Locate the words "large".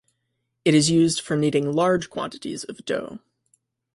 1.73-2.09